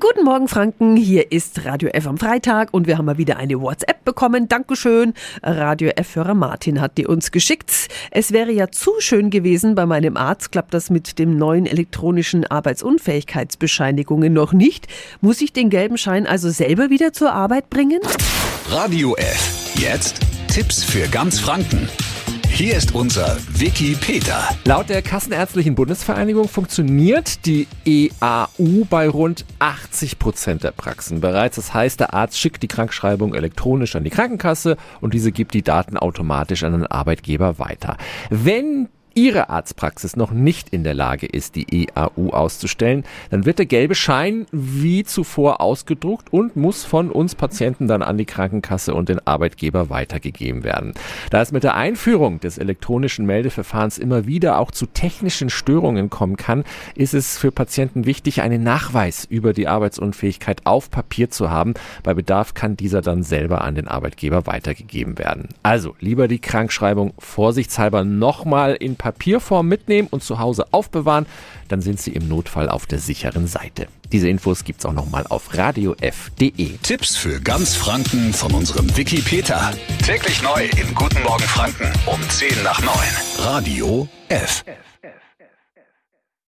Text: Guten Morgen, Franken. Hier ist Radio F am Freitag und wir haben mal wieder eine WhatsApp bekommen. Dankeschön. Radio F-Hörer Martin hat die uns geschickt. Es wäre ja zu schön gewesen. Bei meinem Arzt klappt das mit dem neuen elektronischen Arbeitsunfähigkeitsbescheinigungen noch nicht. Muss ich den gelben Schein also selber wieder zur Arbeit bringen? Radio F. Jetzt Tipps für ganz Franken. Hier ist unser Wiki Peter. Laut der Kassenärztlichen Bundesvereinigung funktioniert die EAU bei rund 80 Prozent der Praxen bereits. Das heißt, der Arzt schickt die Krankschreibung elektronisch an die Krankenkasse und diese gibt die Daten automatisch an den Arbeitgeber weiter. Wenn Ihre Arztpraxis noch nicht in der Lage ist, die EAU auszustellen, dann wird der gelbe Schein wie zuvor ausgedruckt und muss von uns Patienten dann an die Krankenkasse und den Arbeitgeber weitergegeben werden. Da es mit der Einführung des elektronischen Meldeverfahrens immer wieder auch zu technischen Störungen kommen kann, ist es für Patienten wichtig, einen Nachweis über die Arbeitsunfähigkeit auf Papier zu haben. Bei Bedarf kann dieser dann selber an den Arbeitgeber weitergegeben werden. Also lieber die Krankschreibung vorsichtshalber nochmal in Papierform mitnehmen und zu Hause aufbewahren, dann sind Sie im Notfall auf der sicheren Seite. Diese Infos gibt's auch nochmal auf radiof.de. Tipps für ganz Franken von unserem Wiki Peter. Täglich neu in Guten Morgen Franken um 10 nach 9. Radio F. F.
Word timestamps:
Guten 0.00 0.24
Morgen, 0.24 0.48
Franken. 0.48 0.96
Hier 0.96 1.32
ist 1.32 1.66
Radio 1.66 1.90
F 1.90 2.06
am 2.06 2.16
Freitag 2.16 2.72
und 2.72 2.86
wir 2.86 2.96
haben 2.96 3.04
mal 3.04 3.18
wieder 3.18 3.36
eine 3.36 3.60
WhatsApp 3.60 4.06
bekommen. 4.06 4.48
Dankeschön. 4.48 5.12
Radio 5.42 5.90
F-Hörer 5.94 6.32
Martin 6.32 6.80
hat 6.80 6.96
die 6.96 7.06
uns 7.06 7.30
geschickt. 7.30 7.88
Es 8.10 8.32
wäre 8.32 8.52
ja 8.52 8.70
zu 8.70 8.92
schön 9.00 9.28
gewesen. 9.28 9.74
Bei 9.74 9.84
meinem 9.84 10.16
Arzt 10.16 10.50
klappt 10.50 10.72
das 10.72 10.88
mit 10.88 11.18
dem 11.18 11.36
neuen 11.36 11.66
elektronischen 11.66 12.46
Arbeitsunfähigkeitsbescheinigungen 12.46 14.32
noch 14.32 14.54
nicht. 14.54 14.86
Muss 15.20 15.42
ich 15.42 15.52
den 15.52 15.68
gelben 15.68 15.98
Schein 15.98 16.26
also 16.26 16.48
selber 16.48 16.88
wieder 16.88 17.12
zur 17.12 17.34
Arbeit 17.34 17.68
bringen? 17.68 18.00
Radio 18.70 19.14
F. 19.16 19.74
Jetzt 19.74 20.20
Tipps 20.48 20.82
für 20.82 21.06
ganz 21.08 21.38
Franken. 21.38 21.86
Hier 22.54 22.76
ist 22.76 22.94
unser 22.94 23.38
Wiki 23.54 23.96
Peter. 23.98 24.46
Laut 24.66 24.90
der 24.90 25.00
Kassenärztlichen 25.00 25.74
Bundesvereinigung 25.74 26.48
funktioniert 26.48 27.46
die 27.46 27.66
EAU 27.86 28.84
bei 28.90 29.08
rund 29.08 29.46
80 29.58 30.18
Prozent 30.18 30.62
der 30.62 30.72
Praxen 30.72 31.22
bereits. 31.22 31.56
Das 31.56 31.72
heißt, 31.72 31.98
der 31.98 32.12
Arzt 32.12 32.38
schickt 32.38 32.62
die 32.62 32.68
Krankschreibung 32.68 33.34
elektronisch 33.34 33.96
an 33.96 34.04
die 34.04 34.10
Krankenkasse 34.10 34.76
und 35.00 35.14
diese 35.14 35.32
gibt 35.32 35.54
die 35.54 35.62
Daten 35.62 35.96
automatisch 35.96 36.62
an 36.62 36.72
den 36.72 36.86
Arbeitgeber 36.86 37.58
weiter. 37.58 37.96
Wenn 38.28 38.90
Ihre 39.14 39.50
Arztpraxis 39.50 40.16
noch 40.16 40.30
nicht 40.30 40.68
in 40.70 40.84
der 40.84 40.94
Lage 40.94 41.26
ist, 41.26 41.56
die 41.56 41.86
EAU 41.86 42.30
auszustellen, 42.30 43.04
dann 43.30 43.44
wird 43.44 43.58
der 43.58 43.66
gelbe 43.66 43.94
Schein 43.94 44.46
wie 44.52 45.04
zuvor 45.04 45.60
ausgedruckt 45.60 46.32
und 46.32 46.56
muss 46.56 46.84
von 46.84 47.10
uns 47.10 47.34
Patienten 47.34 47.88
dann 47.88 48.02
an 48.02 48.18
die 48.18 48.24
Krankenkasse 48.24 48.94
und 48.94 49.08
den 49.08 49.26
Arbeitgeber 49.26 49.90
weitergegeben 49.90 50.64
werden. 50.64 50.94
Da 51.30 51.42
es 51.42 51.52
mit 51.52 51.64
der 51.64 51.74
Einführung 51.74 52.40
des 52.40 52.58
elektronischen 52.58 53.26
Meldeverfahrens 53.26 53.98
immer 53.98 54.26
wieder 54.26 54.58
auch 54.58 54.70
zu 54.70 54.86
technischen 54.86 55.50
Störungen 55.50 56.10
kommen 56.10 56.36
kann, 56.36 56.64
ist 56.94 57.14
es 57.14 57.38
für 57.38 57.52
Patienten 57.52 58.06
wichtig, 58.06 58.42
einen 58.42 58.62
Nachweis 58.62 59.24
über 59.24 59.52
die 59.52 59.68
Arbeitsunfähigkeit 59.68 60.62
auf 60.64 60.90
Papier 60.90 61.30
zu 61.30 61.50
haben. 61.50 61.74
Bei 62.02 62.14
Bedarf 62.14 62.54
kann 62.54 62.76
dieser 62.76 63.02
dann 63.02 63.22
selber 63.22 63.62
an 63.62 63.74
den 63.74 63.88
Arbeitgeber 63.88 64.46
weitergegeben 64.46 65.18
werden. 65.18 65.48
Also 65.62 65.94
lieber 66.00 66.28
die 66.28 66.38
Krankschreibung 66.38 67.14
vorsichtshalber 67.18 68.04
nochmal 68.04 68.74
in 68.74 68.96
Papierform 69.02 69.66
mitnehmen 69.66 70.06
und 70.12 70.22
zu 70.22 70.38
Hause 70.38 70.66
aufbewahren, 70.70 71.26
dann 71.66 71.82
sind 71.82 72.00
Sie 72.00 72.12
im 72.12 72.28
Notfall 72.28 72.68
auf 72.68 72.86
der 72.86 73.00
sicheren 73.00 73.48
Seite. 73.48 73.88
Diese 74.12 74.28
Infos 74.28 74.62
gibt's 74.62 74.86
auch 74.86 74.92
nochmal 74.92 75.26
auf 75.28 75.56
radiof.de. 75.58 76.78
Tipps 76.82 77.16
für 77.16 77.40
ganz 77.40 77.74
Franken 77.74 78.32
von 78.32 78.52
unserem 78.52 78.96
Wiki 78.96 79.20
Peter. 79.20 79.72
Täglich 80.06 80.40
neu 80.42 80.66
in 80.80 80.94
Guten 80.94 81.20
Morgen 81.24 81.42
Franken 81.42 81.92
um 82.06 82.20
10 82.28 82.62
nach 82.62 82.80
9. 82.80 82.92
Radio 83.38 84.08
F. 84.28 84.62
F. 84.66 84.84